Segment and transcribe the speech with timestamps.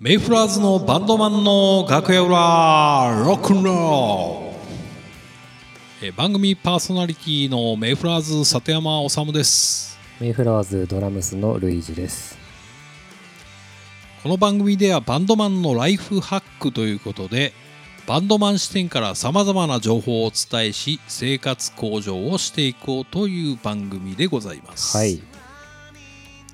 [0.00, 12.38] メイフラーズのバンドマンの楽屋裏ロックンロールえー番組パーソナリティのメイフラーズ里山治ですメイフラワーズドラムスのルイージです。
[14.22, 17.52] この番組ではバンドマンのライフハックということで
[18.06, 24.96] バンドマン視点からさまざまな情報をお伝えし生活向上をしていこうという番組でございます。
[24.96, 25.20] はい。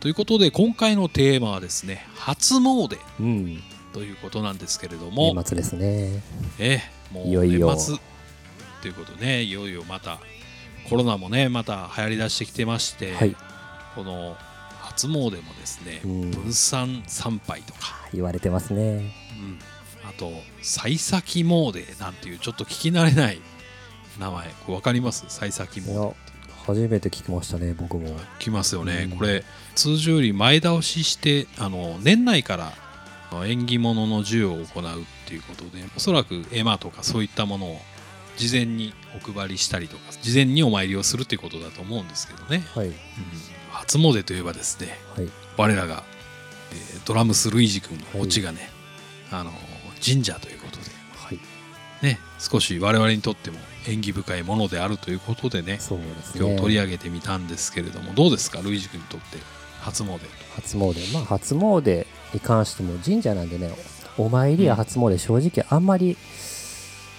[0.04, 3.62] ということで今回のテーマはですね初詣うん。
[3.94, 6.22] ということなんですけれども年末ですね。
[6.58, 7.96] ええもういよいよ年末
[8.82, 10.20] ということでねいよいよまた
[10.90, 13.34] コロナもねまた流行りだしてきてまして、はい。
[13.94, 14.36] この
[14.82, 17.80] 初詣もですね、うん分散参拝とか、
[18.12, 18.82] 言われてますね。
[18.82, 19.58] うん
[20.06, 20.30] あと
[20.60, 23.40] 幸先詣なんていうちょっと聞き慣れない
[24.20, 25.24] 名前分かります？
[25.28, 26.12] 幸先い詣や、
[26.66, 28.18] 初めて聞きましたね、僕も。
[28.38, 32.72] 来ますよね、うんこれ通常より前倒ししてあの年内から
[33.44, 37.78] 縁起物の授与を行うっていうことでおそらく絵馬とかそういったものを
[38.36, 42.86] 事前にお配りしたりとか事前にお参りをするっていうことだと思うんですけどね、はい。
[42.86, 42.94] うん
[43.72, 45.28] 初詣といえばですねはい。
[45.56, 46.04] 我らが、
[46.72, 48.70] えードラムス・ルイージ君のお家がね、
[49.32, 49.50] あの
[50.04, 50.63] 神社という。
[52.04, 56.46] ね少し我々にとっても縁起深いものであるということでねそうですね。
[56.46, 58.60] 今日取り上げてみたんですけれどもどうですか？
[58.60, 59.38] ルイージ君にとって
[59.80, 60.18] 初詣
[60.56, 61.12] 初詣。
[61.12, 63.70] まあ、初詣に関しても神社なんでね、
[64.16, 66.16] お参りや初詣、正直あんまり、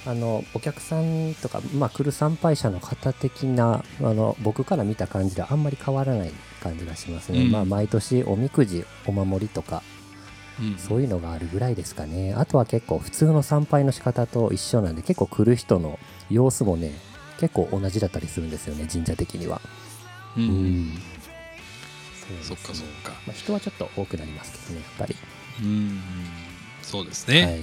[0.07, 6.31] あの、お客さんとか、まあ、来る参拝者の方的な、あの、僕から見た感じであんまり変わらない
[6.63, 7.41] 感じがしますね。
[7.41, 9.94] うんまあ、毎年おみくじ、お守りとか、うん
[10.77, 12.33] そういうのがあるぐらいですかね。
[12.33, 16.91] あとは結構普通の参拝の仕方と一緒なんで、結構来る人の様子もね、
[17.39, 19.61] 結構同じだったりするんですよね、神社的には。
[20.37, 20.93] うんうん
[22.41, 25.15] そっかそっかまあ、人はちょっと多くなりますけどね、やっぱり。
[25.61, 26.01] うん
[26.81, 27.59] そうですね、はい。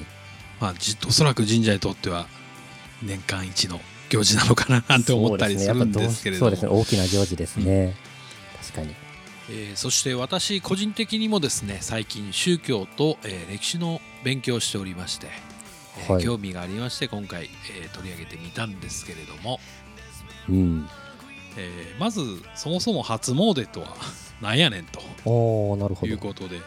[0.61, 2.27] まあじおそらく神社にとっては
[3.03, 7.97] 年間一の行事なのかななんて思ったりするんですけれどもそうですね、大きな行事ですね。
[8.61, 8.95] 確かに。
[9.53, 15.29] えーそして私個人的にもですね最近宗教と、えー歴史の勉強をしておりまして、
[15.99, 17.45] えーはい興味がありまして今回、
[17.83, 19.61] えー取り上げてみたんですけれども、
[20.49, 20.89] うん。
[21.57, 22.21] えーまず
[22.55, 23.97] そもそも初詣とは
[24.41, 25.01] 何やねんと
[26.07, 26.19] いう。
[26.19, 26.61] ことで、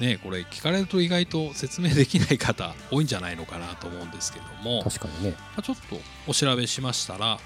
[0.00, 5.30] ね、これ聞かれると意外と説明できない方 多いんじゃないのかなと思うんですけども、確かにね。
[5.38, 7.38] まあちょっとお調べしましたら、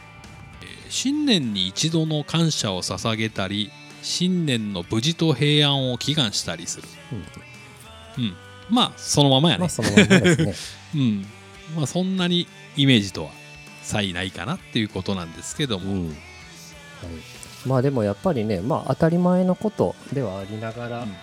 [0.62, 3.70] えー新年に一度の感謝を捧げたり
[4.06, 6.89] 新年の無事と平安を祈願したりする、
[8.17, 8.25] うん。
[8.25, 8.34] うん、
[8.71, 10.55] まあそのままやね、まあ、そのままですね。
[10.94, 11.27] うん
[11.77, 12.47] まあ、そんなに
[12.77, 13.31] イメージとは
[13.83, 16.09] 差異ないかなっていうことなんですけども、うん。
[16.09, 16.16] はい。
[17.66, 21.16] まあでもやっぱりね、まあ当たり前のことではありながら、うん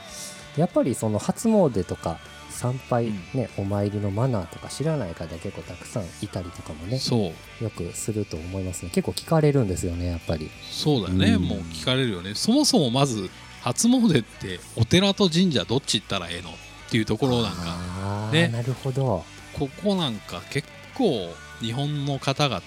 [0.58, 2.20] やっぱりその初詣とか
[2.54, 8.92] 参拝、うんね、お参りのマナーとか知らない方結構たくさんいたりとかもね、そうよくすると思いますね。
[8.94, 10.50] 結構聞かれるんですよね、やっぱり。
[10.72, 13.30] そうだよね、うんもう聞かれるよねそもそもまず
[13.62, 16.54] 初詣ってお寺と神社どっち行ったらええのっ
[16.90, 19.26] ていうところなんかああ、ねなるほど。
[19.54, 22.62] ここなんか結構日本の方々っ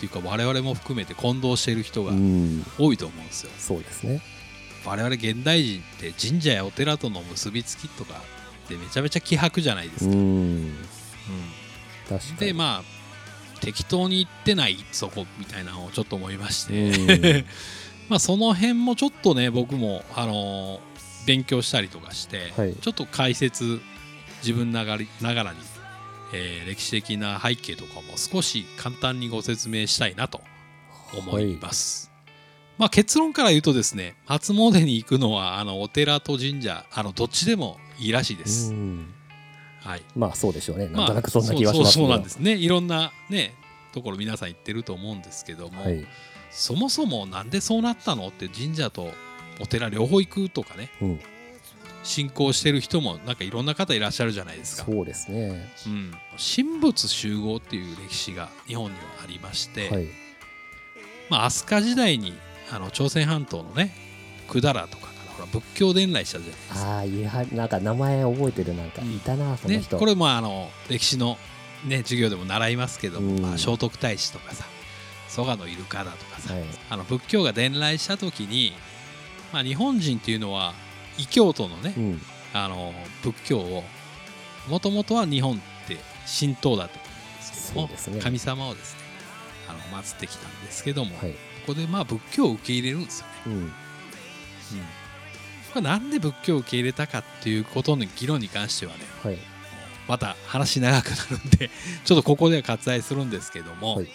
[0.00, 3.50] ていうか我々も含めて混同している人がうん、多いと思うんですよ。
[3.58, 4.22] そうですね。
[4.84, 8.22] 我々現代人って神社やお寺との結びつきとか
[8.68, 10.14] ってめちゃめちゃ希薄じゃないですか。
[10.14, 10.74] うん。
[12.38, 12.98] でまあ
[13.60, 16.68] 適当に行ってないそこみたいなのをちょっと思いましう
[17.18, 17.44] て、ん、
[18.08, 20.88] まあその辺もちょっとね僕もあのー
[21.26, 23.82] 勉強したりとかして、はいちょっと解説
[24.40, 25.58] 自分ながりながらに、
[26.32, 30.40] えー歴史的な背景とかも少し簡単にご説明したいなと
[31.14, 32.10] 思います。
[32.78, 38.72] まあ結論から言うとですね初詣に行くのはあのお寺と神社あのどっちでもいいらしいでうす。
[38.72, 39.06] ん、
[39.80, 40.02] はい。
[40.16, 40.88] まあそうでしょうね。
[40.88, 42.54] まあなんとなくそんな気はしますけどそうそうなんですね。
[42.54, 43.54] いろんなね
[43.92, 46.06] ところ皆さん行ってると思うんですけども、はい。
[46.50, 49.12] そもそもなんでそうなったのって神社と
[49.60, 51.20] お寺両方行くとかねうん、
[52.02, 54.84] 信仰してる人もなんかいろんな方いらっしゃるじゃないですか。
[54.84, 55.68] そうですね。
[55.86, 60.06] うん、神仏集合っていう歴史が日本にはありまして、はい。
[61.28, 62.32] まあ飛鳥時代に
[62.70, 63.94] あの朝鮮半島のね
[64.46, 66.90] 百済とかほら仏教伝来したじゃないですか。
[66.90, 69.98] ああ、いや、なんか名前覚えてる、なんか、うんいたな、そのね、人。
[69.98, 71.38] これもあの歴史の、
[71.84, 74.64] ね、授業でも習いますけども、うんまあ、聖徳太子とかさ
[75.28, 76.64] 蘇我のイルカだとかさ、はい。
[76.90, 78.72] あの仏教が伝来した時に、
[79.52, 80.74] まあ、日本人っていうのは
[81.18, 82.20] 異教徒のね、うん、
[82.52, 82.92] あの
[83.22, 83.84] 仏教を
[84.68, 85.98] もともとは日本って
[86.40, 87.00] 神道だったと
[87.74, 89.02] 思うんですけどもね神様をですね
[89.68, 91.32] あの祀ってきたんですけども、はい。
[91.32, 91.36] こ
[91.68, 93.32] こでまあ仏教を受け入れるんですよね。
[93.46, 93.72] うん、
[95.72, 99.38] これなんで仏教を受け入れたかっていうことの議論に関してはねはい。
[100.06, 101.70] また話長くなるんで
[102.04, 104.08] ちょっとここでは割愛するんですけども、はい。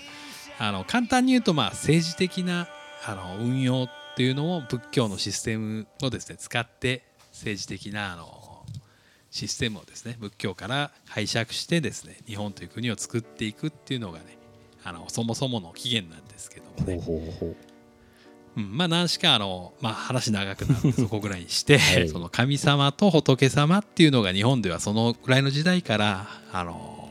[0.59, 2.67] あの簡単に言うとまあ政治的な
[3.05, 8.65] あの運用っていうのを仏教のシステムをですね使って政治的なあの
[9.31, 14.37] システムをですね仏教から拝借してですね日本という国を作っていくっていうのがね
[14.83, 17.55] あのそもそもの起源なんですけどもほうね、ほうほう
[18.55, 22.09] うん、まあ何しかあの、まあ、話長くなるそこぐらいにして、はい。
[22.09, 27.09] その神様と仏様っていうのが日本ではそのぐらいの時代からあの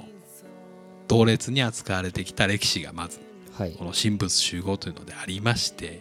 [1.08, 3.20] 同列に扱われてきた歴史がまず
[3.56, 3.72] はい。
[3.72, 6.00] この神仏集合というのでありまして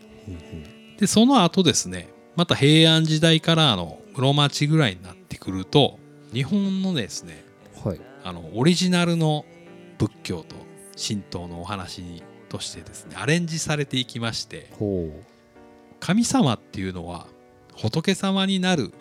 [0.98, 6.00] でその後ですねまた平安時代からあの室町ぐらいになってくると
[6.34, 7.44] 日本のですね
[7.84, 8.02] はい。
[8.24, 9.46] あのオリジナルの
[9.98, 10.56] 仏教と
[10.96, 15.10] 神道のお話としてですねアレンジされていきましてほ
[16.02, 17.28] 神様っていうのは
[17.76, 18.92] 仏様になる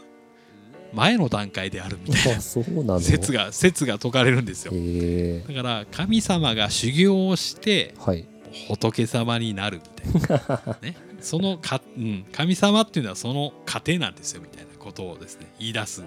[0.93, 2.41] 前の段階であるみたいな
[3.00, 4.73] 説が説が説かれるんですよ
[5.49, 8.25] だから神様が修行をしてはい
[8.69, 9.81] 仏様になる
[10.12, 16.05] みたいな、ね、そのか、うん、神様っていうのはその過程なんですよみたいなことをですね言い出す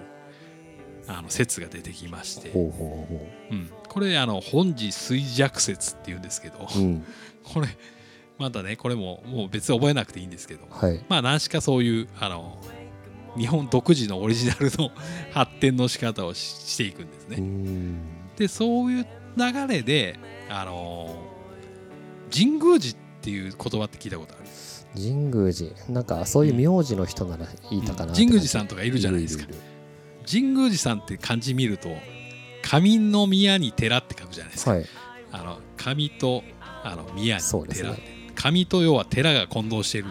[1.06, 3.06] あの説が出てきまして、ほ
[3.50, 7.04] うん、これあの本寺衰弱説っていうんですけどううん
[7.42, 7.68] これ
[8.38, 10.66] まだねこれももう別に覚えなくていいんですけど。
[10.70, 11.04] はい。
[11.08, 12.58] まあ何しかそういうあの
[13.36, 14.90] 日本独自のオリジナルの
[15.32, 17.36] 発展の仕方をししていくんですうね。
[17.38, 17.98] ん。
[18.36, 21.16] でそういう流れであの
[22.32, 24.44] 神宮寺っていう言葉って聞いたことある？
[24.96, 25.70] 神宮寺。
[25.88, 29.46] なんかそういう名字の人なら言いたかな、神宮寺さんとかいるじゃないですか。
[30.28, 31.88] 神宮寺さんって漢字見ると
[32.62, 34.86] 上の宮に寺って書くじゃないですか、はい。
[35.32, 36.44] あの上と
[36.84, 38.13] あの宮に寺って、
[38.44, 40.08] 上と要は寺が混同している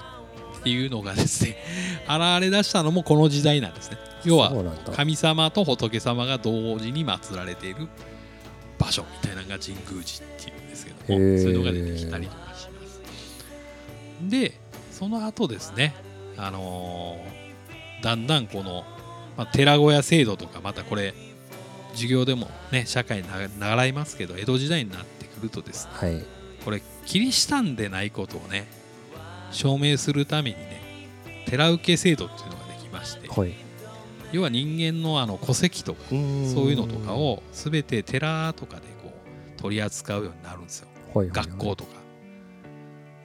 [0.59, 1.57] っていうのがですね
[2.05, 3.97] 現れ出したのもこの時代なんですね。
[4.25, 4.53] 要は
[4.95, 7.87] 神様と仏様が同時に祀られている
[8.79, 13.01] 場所みたいなのが神宮寺っていうんですけどもそういうのが出てきたりとかします。
[14.29, 14.53] で
[14.91, 15.93] その後ですね
[16.37, 17.43] あのー
[18.03, 18.83] だんだんこの、
[19.37, 21.13] まあ、寺小屋制度とかまたこれ
[21.93, 26.25] 授業でもね社会にな習いますけど江戸時代になってくるとですねはい
[26.63, 28.67] これキリシタンでないことをね
[29.51, 30.81] 証明するためにね
[31.45, 33.53] 寺受け制度っていうのができましてはい。
[34.33, 39.13] 要は人間のあの戸籍とかそういうのとかを全て寺とかでこ
[39.57, 40.87] う取り扱うようになるんですよ。
[41.13, 41.91] 学校とか、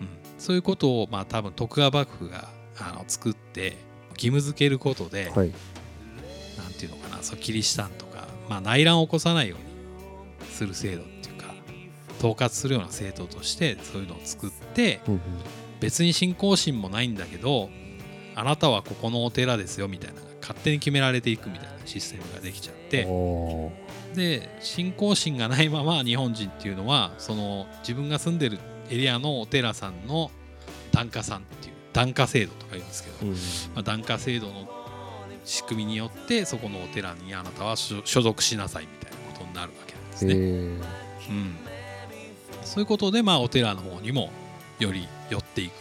[0.03, 0.09] うん、
[0.39, 3.79] そういうことをまあ多分徳川幕府があの作って
[4.11, 5.53] 義務付けることで、はい。
[6.59, 11.18] なんていうのかなそうキリシタンとか、まあ、内乱を起こさないようにする制度って
[12.19, 15.21] 統括するような制度としてそういうのを作ってうんうん。
[15.81, 17.71] 別に信仰心もないんだけど
[18.35, 23.07] あなたはここのお寺ですよみたいな勝手に決められていくみたいなシステムができちゃって
[24.15, 28.59] で信仰心がないまま日本人っていうのはその自分が住んでる
[28.91, 30.31] エリアのお寺さんの
[30.91, 33.33] 檀家さんっていう檀家制度とか言うんですけど、うん。
[33.33, 33.37] ま
[33.81, 34.69] あ、檀家制度の
[35.45, 40.35] 仕組みによってそこのお寺にあなたは所所属しなさいみたいなことになるわけなんですね。
[40.35, 40.37] う
[41.33, 41.57] ん、
[42.69, 44.31] そういうことで、まあ、お寺の方にも
[44.79, 45.73] より寄っていく。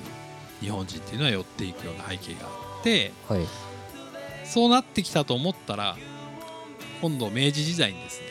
[0.62, 3.46] 日本人っていうのは寄っていくような背景があってはい。
[4.44, 5.96] そうなってきたと思ったら
[7.02, 8.28] 今度明治時代にですね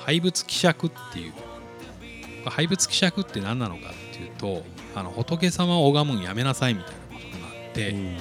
[0.00, 1.32] 廃仏希釈っていう
[2.44, 8.16] 廃仏希釈って何なのかっていうとあの仏様を拝むんやめなさいみたいなことになって、うん。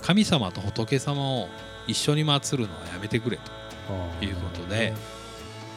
[0.00, 1.48] 神様と仏様を
[1.86, 4.94] 一緒に祀るのはやめてくれと、いうことで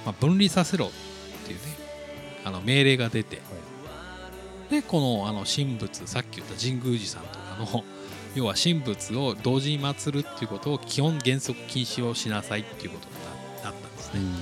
[0.05, 0.89] まあ、分離させろっ
[1.45, 1.86] ていうね
[2.43, 3.41] あの命令が出て
[4.69, 7.83] でこのあの神仏さっき言った神宮寺さんとかの
[8.35, 13.13] 要は神仏を同時に祀るっていうことを基本原則禁止をしなさいっていうことに
[13.63, 14.19] ななったんですね。
[14.19, 14.25] うん。
[14.25, 14.33] うん。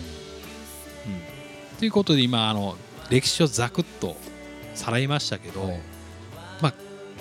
[1.79, 2.75] ということで今あの
[3.09, 4.17] 歴史をざくっと
[4.73, 5.79] さらいましたけど、
[6.61, 6.73] はい。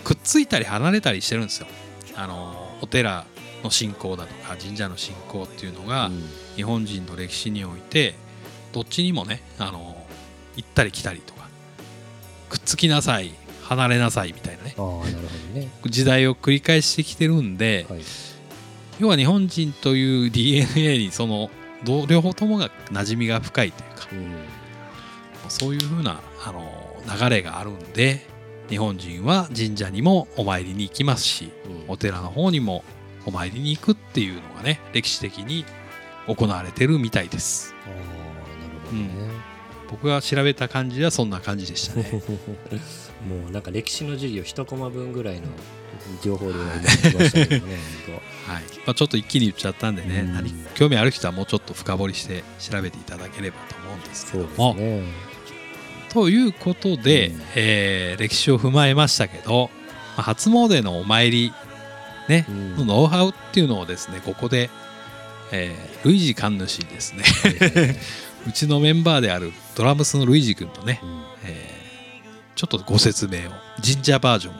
[0.02, 1.68] くっついたり離れたりしてるんですよ。
[2.16, 3.24] あのお寺
[3.62, 6.28] の信仰だとか神社の信仰っていうのが、うん。
[6.56, 8.14] 日本人の歴史において
[8.72, 10.03] どっちにもねあの
[10.56, 11.48] 行ったり来たりとか
[12.48, 13.32] くっつきなさい
[13.64, 14.74] 離れなさいみたいなね。
[14.76, 15.68] ああなるほどね。
[15.86, 18.00] 時代を繰り返してきてるんで、はい。
[19.00, 21.50] 要は日本人という DNA にその
[21.82, 25.50] ど両方ともが馴染みが深いというかうん。
[25.50, 28.26] そういうふうなあの流れがあるんで
[28.68, 31.50] 日本人は神社にもお参りに行きますし
[31.88, 31.92] うん。
[31.92, 32.84] お寺の方にも
[33.26, 35.64] お参りに行くっていうのがね歴史的に
[36.28, 37.74] 行われてるみたいです。
[37.86, 39.53] ああなるほどね
[39.94, 42.10] 僕が調べた感じはそんな感じでしたね。
[43.28, 45.42] もうなんか歴史の授業一コマ分ぐらいの
[46.20, 47.74] 情報量が今来ましたけどね
[48.46, 48.62] はい。
[48.84, 50.34] まあ、ちょっと一気に言っちゃったんでね、うん。
[50.34, 55.04] 何興味ある人はもうちょっと深掘りして調べていただければと思うんですけども、ね。
[56.12, 57.42] ということで、うん。
[57.54, 59.70] えー歴史を踏まえましたけど、
[60.16, 61.52] まあ初詣のお参り、
[62.28, 62.76] ねうん。
[62.78, 64.70] のノウハウっていうのをですねここで、
[65.52, 67.22] えー、ルイージ神主にですね
[68.46, 71.22] うちのメンバーであるドラムスのルイージ君とね、うん。
[71.44, 71.74] えー
[72.54, 74.58] ちょっとご説明を神社バージョンを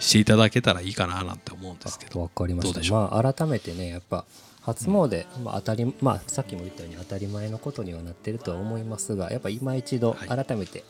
[0.00, 2.92] していただけたらいいかななんて思うんですけどわかりました。
[2.92, 4.24] まあ改めてねやっぱ
[4.62, 10.44] 初詣、まあ、当たりまあさっきも言ったように当たり前のことにはなってるとは思いますがやっぱ今一度はい。
[10.44, 10.82] 改めて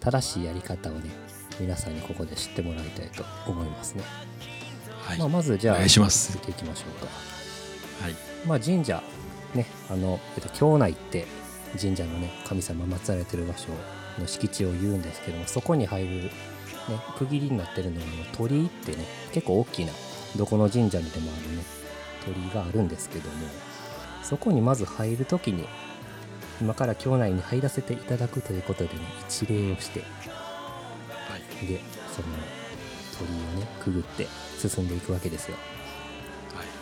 [0.00, 1.10] 正しいやり方をね
[1.60, 4.02] 皆さんにここで知ってもらいたいと思いますね、
[5.04, 6.32] はい、まあ、まずじゃあお願いします。
[6.32, 7.06] 続いていきましょうか。
[8.04, 8.14] はい。
[8.46, 9.00] まあ神社
[9.54, 11.26] ねあの、えっと、京内って
[11.80, 13.68] 神社のね神様祀られてる場所
[14.18, 16.30] の敷地を言うんですけどもそこに入る、ね、
[17.18, 19.92] 区切りになってるのがあの鳥居ってね結構大きな
[20.36, 21.62] どこの神社にでもあるね
[22.24, 23.36] 鳥居があるんですけども
[24.22, 25.66] そこにまず入る時に
[26.60, 30.06] 今から京内に入らせていただくということでね一礼をしては
[31.62, 31.66] い。
[31.66, 31.80] で
[32.12, 32.28] その
[33.18, 34.26] 鳥居をねくぐって
[34.58, 35.56] 進んでいくわけですよ。
[35.56, 35.87] はい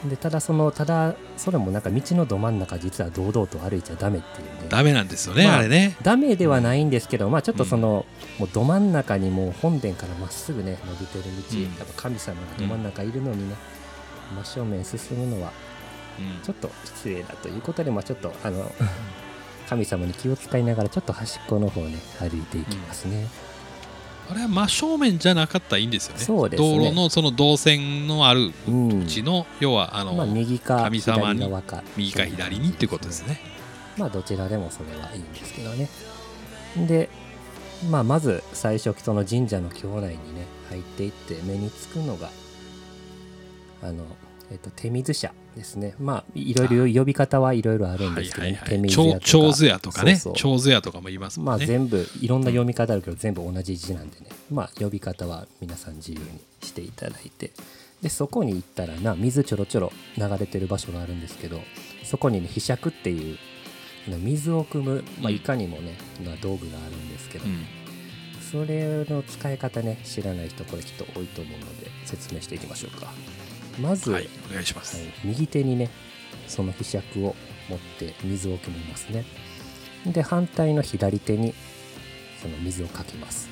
[0.04, 5.96] でただそのただそれもなんか道のど真ん中実は堂々と歩いちゃダメっていうねダメなんですよね、まああれね。
[6.02, 8.04] ダメではないんですけど、まあちょっとその、
[8.38, 11.62] もうど真ん中にもう本殿からまっすぐね伸びてる道、うん。
[11.62, 13.54] やっぱ神様がど真ん中いるのにね、
[14.34, 15.52] 真正面進むのは
[16.18, 16.42] うん。
[16.42, 18.70] ちょっと失礼だということで、まあちょっとあの
[19.68, 23.28] 神様に気を使いながらちょっと端っこの方ね歩いていきますね、
[24.28, 26.24] あれは真正面じゃなかったらいいんですよね。
[26.24, 26.76] そうですね。
[26.78, 31.48] 道路のその動線のあるうんうちの、要はあの、まあ右か神様に
[31.96, 33.40] 右か左にっていうことですね。
[33.96, 35.88] まあどちらでもそれはいいんですけどね。
[36.86, 37.08] で
[37.90, 42.30] まあまず最初その神社の境内にね入っていって目につくのが
[43.82, 44.04] あの、
[44.50, 45.94] えっと、手水社ですね。
[45.98, 49.26] まあいろいろ呼び方はいろいろあるんですけどね、手水屋とか。
[49.26, 50.20] 長津屋とかね。
[50.34, 54.26] 長津屋とかも言いますまあもんね、全部いろんな読み方あるけど全部同じ字なんでね。
[54.50, 56.24] まあ呼び方は皆さん自由に
[56.62, 57.52] していただいて。
[58.02, 61.62] でそこに行ったらな水ちょろちょろ流れてる場所があるんですけど
[62.04, 63.38] そこにね柄杓っていう
[64.18, 67.64] 水を汲む、まあ、いかにもね、まあ、道具があるんですけど、うん。
[68.50, 73.08] それの使い方ね知らない人これきっと多いと思うので説明していきましょうか
[73.80, 75.90] まず、はいお願いします、はい右手にね
[76.46, 77.34] その柄杓を
[77.68, 79.24] 持って水を汲みますね。
[80.06, 81.52] で反対の左手に
[82.40, 83.48] その水をかけます。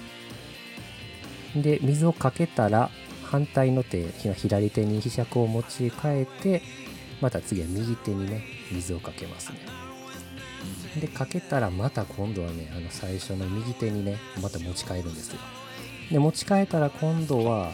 [1.56, 2.90] で水をかけたら
[3.24, 6.62] 反対の手左手に柄杓を持ち替えて
[7.20, 9.58] また次は右手にね水をかけますね。
[11.00, 15.38] でかけたらまた今度はねあの最初の右手にねまた持ち替えるんですよ。
[16.12, 17.72] で持ち替えたら今度は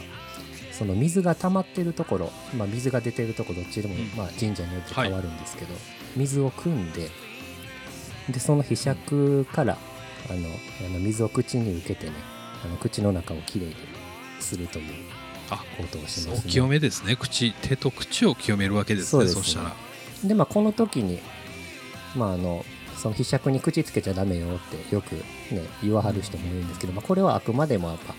[0.81, 4.01] その水が溜まってるところ、まあ、水が出てるところどっちでも、うん。
[4.17, 5.75] まあ、神社によって変わるんですけど、
[6.17, 7.11] 水を汲んで
[8.31, 9.77] でその柄杓から
[10.31, 10.49] あの
[10.87, 12.13] あの水を口に受けてね
[12.65, 13.75] あの口の中をきれいに
[14.39, 14.85] するという
[15.51, 16.51] あことをしおますね。
[16.51, 17.15] 清めですね。
[17.15, 19.29] 口手と口を清めるわけですねね。
[19.29, 19.75] そしたら。
[20.25, 21.21] でまあこの時に
[22.17, 22.65] まああの
[22.97, 24.59] その柄杓に口つけちゃダメよっ
[24.89, 25.17] てよく
[25.55, 28.15] ね言わはる人もいるんですけど、まあ、これはあくまでもやっぱ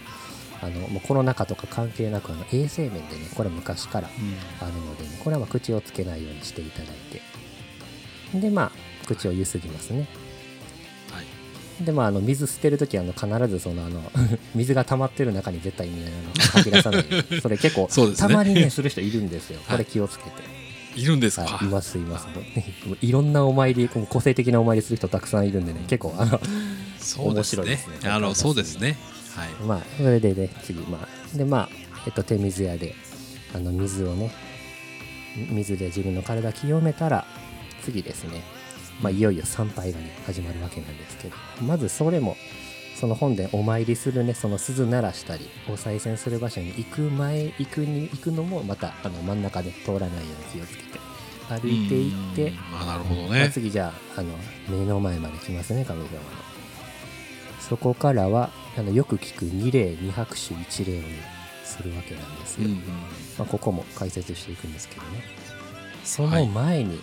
[0.61, 4.65] あのもうコロナ禍とか関係なくあの衛生面でねこれは昔からうん。
[4.65, 6.87] あるので、ね、これはまあ口をつけないようにしていただい
[8.31, 8.39] て。
[8.39, 8.71] でまあ
[9.07, 10.07] 口をゆすぎますね。
[11.11, 11.21] は
[11.81, 11.85] い。
[11.85, 14.01] でまああの水捨てる時はあの必ずそのあの
[14.53, 17.05] 水が溜まってる中に絶対にねあの吐き出さない
[17.41, 18.27] それ結構そうですね。
[18.27, 19.59] たまにねする人いるんですよ。
[19.61, 20.31] これはい気をつけて、
[20.95, 22.27] いるんですか、はい、いますいます。
[23.01, 26.39] いろんなお参り個性的なお参りする人たくさんいるんでね結構あのね。
[27.17, 28.09] 面白いですね。
[28.09, 28.97] あのそうですね
[29.35, 29.49] はい。
[29.65, 31.69] まあそれでね次まあでまあ
[32.05, 32.95] えっと手水屋で
[33.53, 34.31] あの水をね
[35.51, 37.25] 水で自分の体清めたら
[37.83, 38.41] 次ですね
[39.01, 41.35] まあいよいよ参拝がね始まるわけなんですけど
[41.65, 42.35] まずそれも
[42.99, 50.21] その本殿お参りするねその鈴鳴らしたりお賽銭する場所に行く前行くに行くのもまたあの真ん中で通らないよ
[50.53, 50.99] うに気をつけて
[51.49, 52.57] 歩いていってうん。
[52.81, 54.35] あなるほどまあね次じゃああの
[54.69, 56.19] 目の前まで来ますね神様の
[57.71, 61.07] そこからはあのよく聞く二礼二拍手一礼をね
[61.63, 62.83] するわけなんですよ、うんうんま
[63.39, 65.23] あ、ここも解説していくんですけどね。
[66.03, 66.99] その前に、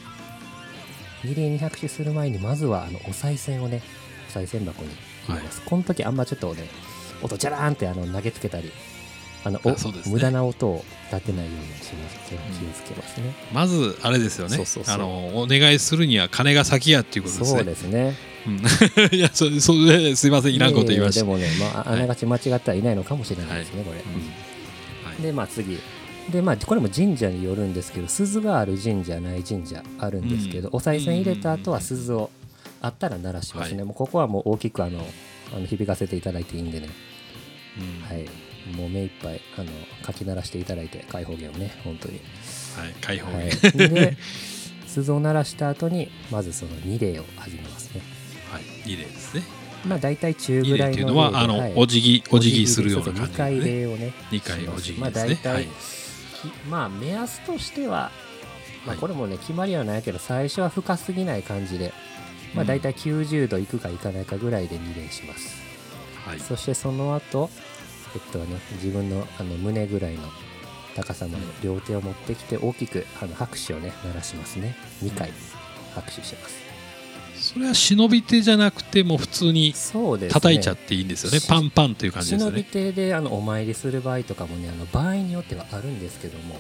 [1.25, 3.81] 二礼二拍手する前にまずはあのお賽銭をね
[4.29, 4.91] お賽銭箱に
[5.27, 6.69] 入れます、この時あんまちょっとね
[7.23, 8.71] 音チャラーンってあの投げつけたり
[9.45, 9.77] あのね。
[10.07, 12.39] 無駄な音を立てないようにします気を
[12.75, 14.59] つけますね、まずあれですよね。
[14.87, 17.59] あのお願いするには金が先やっていうことですね。
[17.59, 18.57] そうですねうん。
[19.17, 21.21] いやそそれですいませんいらんこと言いました。
[21.21, 22.01] でもね、まあ、あはい。
[22.01, 25.09] ながち間違ってはいないのかもしれないですね、これ、うん。
[25.11, 25.23] はい。
[25.23, 25.79] でまあ次。
[26.31, 30.77] でまあこれも神社によるんですけど鈴がある神社ない神社あるんですけど、うん。
[30.77, 32.31] お賽銭入れた後は鈴を
[32.81, 33.85] あったら鳴らしますね、はい。
[33.87, 35.07] もうここはもう大きくあの
[35.55, 36.89] あの響かせていただいていいんでね、
[37.79, 38.17] うん。
[38.17, 38.29] はい、
[38.77, 39.71] もう目いっぱいあの
[40.05, 42.21] かき鳴らしていただいて開放弦をね本当に、
[42.77, 42.93] はい。
[43.01, 44.17] 開放は弦い、で
[44.87, 48.18] 鈴を鳴らした後にまずその二礼を始めますね
[48.51, 49.43] はい二礼ですね。
[49.85, 51.73] まあ大体中二ぐらいののはあの、はい。
[51.77, 55.35] お辞儀お辞儀するような感2じ回で、ね、礼をね二回お辞儀まあですね。
[55.35, 55.65] 大体、はい。
[55.65, 55.69] き
[56.69, 58.11] まあ目安としては、
[58.85, 58.99] まあ、はい。
[58.99, 61.93] これもね決まりはないけど最初は深すぎない感じで、
[62.55, 62.67] まあ、うん。
[62.67, 65.63] 大体90度いくかいかないかぐらいで2礼します、
[66.25, 66.41] はい。
[66.41, 67.51] そしてその後
[68.15, 68.47] えっとね
[68.83, 70.23] 自分のあの胸ぐらいの
[70.97, 74.75] 高さまで両手を持ってきて大きくあの拍手をね鳴らしますね。
[75.05, 75.33] 2回
[75.95, 76.68] 拍手します
[77.49, 81.41] それは忍び手じゃなくてもう普通に叩いちゃっていいんですよね。
[81.41, 86.57] しパンパンという感じですよ忍びね手であのお参りする場合とかもねあの場合によってはあるんですけども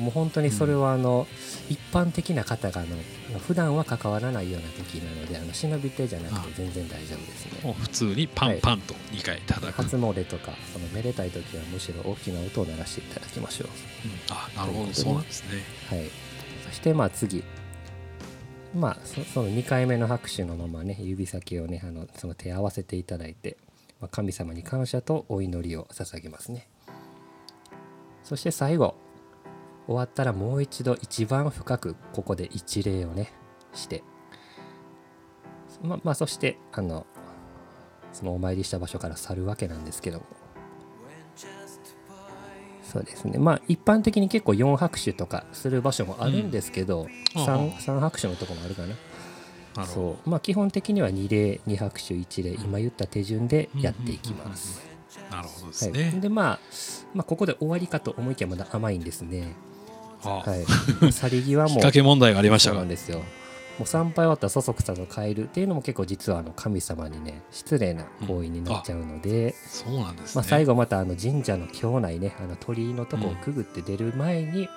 [0.00, 1.26] もう本当にそれはあの、
[1.68, 7.72] 一般的な方があの普段は関わらないような時なのであの忍び手じゃなくて全然大丈夫ですね。
[7.72, 13.68] 普通にパンパンと2回叩く、初詣とかそのめでたい時はむしろ大きな音を鳴らしていただきましょう。
[13.68, 14.36] うん。
[14.36, 14.92] あなるほど。
[14.92, 15.62] そうなんですね。
[15.88, 16.10] はい、
[16.68, 17.44] そしてまあ次
[18.74, 23.56] まあそその2回目の拍手のままね指先をねあのその手合わせていただいて、
[24.00, 26.68] まあ、神様に感謝とお祈りを捧げますね。
[28.22, 28.94] そして最後
[29.86, 33.32] 終わったらもう一度一番深くここで一礼をね
[33.74, 34.04] して
[35.82, 37.06] ままあそしてあの
[38.12, 40.39] そのお参りした場所から去るわけなんですけども。
[42.90, 43.38] そうですね。
[43.38, 47.06] まあ一般的に結構4拍手とかする場所もあるんですけど、
[47.36, 47.44] うん。
[47.44, 48.82] 三ああ 3, 拍手のところもあるか
[49.76, 49.86] な。
[49.86, 50.28] そう。
[50.28, 54.82] まあ基本的には2礼2拍手1礼今言った手順でやっていきます、
[55.30, 56.58] なるほどですはい、ね、でまあ
[57.14, 59.54] まあここで終わりかと思いきやまだ甘いんですね。
[60.24, 61.12] あはい。
[61.12, 61.76] 去り際も。
[61.76, 63.18] きっかけ問題がありましたがそうなんですよ。
[63.18, 63.24] も
[63.84, 74.68] う参拝終わったらそそくさと帰るっていうのも結構実はあの神様にね失礼な行為になっちゃうので、そうなんですね、まあ、最後またあの神社の境内ねあの鳥居のとこをくぐって出る前に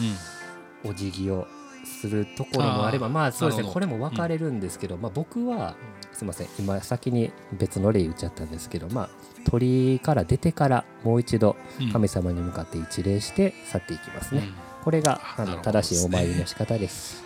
[0.00, 0.90] うん。
[0.90, 1.46] お辞儀を
[1.84, 5.76] するところもあればまあそうですねこれも分かれるんですけど、まあ、僕は
[6.12, 9.10] すいません今先に別の例言っちゃったんですけどまあ
[9.48, 11.92] 鳥居から出てからもう一度うん。
[11.92, 14.54] 神様に向かって一礼して去っていきますね、うん。
[14.84, 17.25] これがあの正しいお参りの仕方です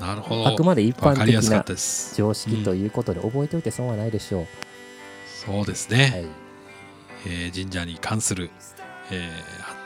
[0.00, 0.46] なるほど。
[0.48, 1.64] あくまで一般的な
[2.16, 4.46] 常識ということで覚えておいて損はないでしょう、
[5.26, 6.26] そうですね、はい。
[7.26, 8.50] えー神社に関する、
[9.10, 9.30] え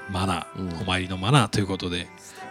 [0.09, 0.83] ーマナー、うん。
[0.83, 2.09] お参りのマナーということで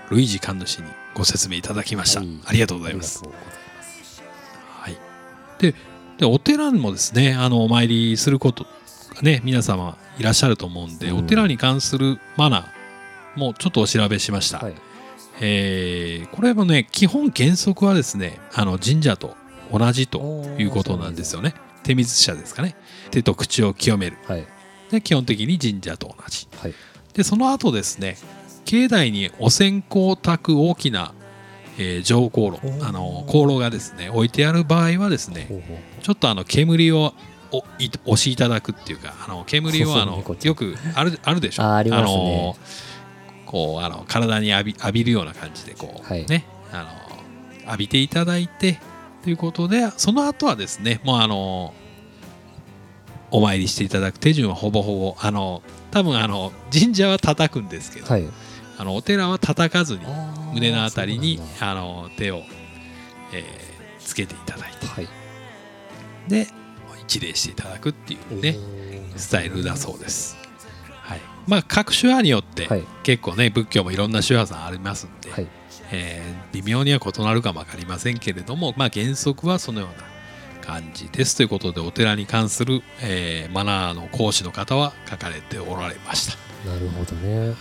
[0.10, 2.30] ルイージ神主にご説明いただきました、はい。
[2.46, 3.22] ありがとうございます。
[3.24, 4.24] ありがとうございます。
[4.80, 4.98] はい、
[5.60, 5.76] で
[6.18, 8.66] でお寺にもですねあのお参りすること
[9.16, 11.18] がね皆様いらっしゃると思うんで、うん。
[11.20, 14.74] お寺に関するマナーもちょっとお調べしました、はい
[15.42, 19.36] えーこれもね基本原則はですねあの神社と
[19.72, 20.20] 同じと
[20.58, 21.54] いうことなんですよね。
[21.84, 22.76] 手水社ですかね。
[23.10, 24.18] 手と口を清める。
[24.28, 24.46] はい。
[24.92, 26.48] で基本的に神社と同じ。
[26.62, 26.74] はい。
[27.14, 28.18] でその後ですね
[28.66, 31.14] 境内にお線香を焚く大きな、
[31.78, 35.48] えー上香炉あの香炉がですね置いてある場合はですね
[36.04, 37.14] ちょっとあの煙を
[37.52, 41.64] おい押しいただくっていうかあの煙をあのよくあるあるでしょ。
[41.64, 42.14] あーありますね。
[42.14, 42.56] の
[43.52, 46.26] こうあの体に浴び浴びるような感じでこう、はい。
[46.26, 48.80] ねあの浴びていただいて
[49.24, 51.74] ということでその後はですねもうあの
[53.30, 55.62] お参りしていただく手順はほぼほぼあの
[55.92, 58.28] 多分あの神社は叩くんですけど、はい。
[58.78, 60.02] あのお寺は叩かずに
[60.54, 62.42] 胸のあたりにあの手を、
[63.34, 63.72] えー
[64.04, 65.08] つけていただいてはい。
[66.28, 66.48] で
[67.04, 68.58] 一礼していただくっていうね
[69.16, 70.38] スタイルだそうです。
[71.42, 72.84] はい、まあ各宗派によってはい。
[73.04, 75.48] 結構ね仏教もいろんな宗派さんありますんで、はい。
[75.92, 79.90] えー微妙には異なるかも分かりませんけれども、まあ、原則はそのよう
[80.62, 86.38] な感じですということでお寺に関する、えーマナーの講師の方は書かれておられました。
[86.70, 87.50] なるほどね。
[87.50, 87.56] はい。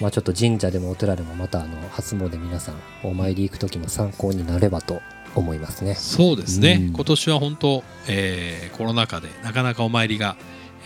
[0.00, 5.02] まあちょっと神社でもお寺でもまたあの初詣皆さんお参り行く時の参考になればと
[5.34, 5.94] 思いますね。
[5.94, 6.92] そうですね、うん。
[6.92, 10.36] 今年は本当、えーコロナ禍でなかなかお参りが、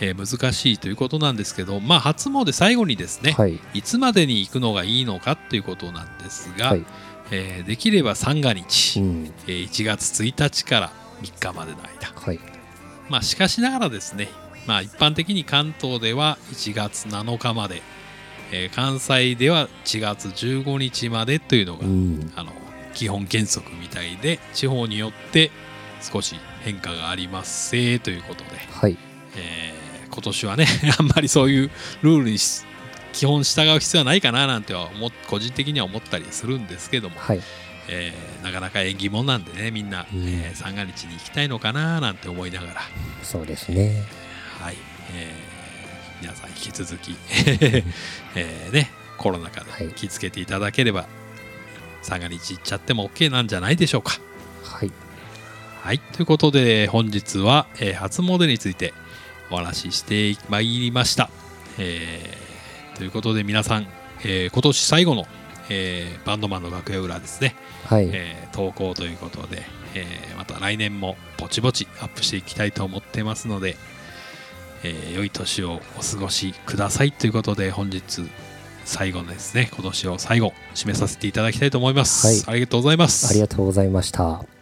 [0.01, 3.59] えー難しいということなんですけど、まあ、初詣最後にですね、はい。
[3.73, 6.85] いつまでに行くのがいいのかということなんですが、はい。
[7.31, 9.33] えーできれば三が日、うん。
[9.47, 12.39] えー1月1日から3日までの間、はい。
[13.09, 14.29] まあ、しかしながらですね、
[14.67, 17.81] まあ、一般的に関東では1月7日まで、
[18.51, 22.31] えー関西では1月15日までというのが、うん。
[22.35, 22.51] あの
[22.93, 25.51] 基本原則みたいで地方によって
[26.01, 28.97] 少し変化がありますせということで、はい。
[29.37, 29.84] えー
[30.15, 30.65] 今年はね
[30.97, 32.63] あんまりそういうルールにし
[33.11, 37.41] 基本従う必要はないかななんては思っ個人的には思ったりするんですけども、はい。
[37.87, 40.27] えーなかなか縁起物なんでねみんな、うん。
[40.27, 42.81] えー三が日に行きたいのかななんて思いながら、
[43.23, 44.03] そうですね。
[44.59, 44.75] はい。
[45.13, 45.55] えー
[46.21, 47.15] 皆さん引き続き、
[48.35, 49.87] えーね、コロナ禍はい。
[49.87, 51.07] で気をつけていただければ、
[52.01, 54.19] 三が日行っちゃっても OK なんじゃないでしょうか。
[54.63, 54.91] はい。
[55.83, 58.93] はい、ということで本日は、えー初詣について
[59.51, 61.29] お話ししてまいりました。
[61.77, 63.87] えーということで皆さん、
[64.23, 65.27] えー今年最後の、
[65.69, 67.55] えーバンドマンの楽屋裏ですね、
[67.85, 73.75] はい、えー投稿ということで、えーまた来年もぼちぼちアップしていきたいと思ってますので、
[74.83, 78.23] えー良い年をお過ごしくださいということで本日
[78.85, 79.69] 最後のですね。
[79.73, 82.43] 今年を最後締めさせていただきたいと思います、はい。
[82.47, 83.27] ありがとうございます。
[83.27, 84.54] ありがとうございました